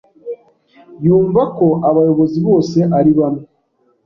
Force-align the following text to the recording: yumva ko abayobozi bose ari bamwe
yumva 1.05 1.41
ko 1.57 1.67
abayobozi 1.89 2.37
bose 2.47 2.77
ari 2.99 3.11
bamwe 3.19 3.43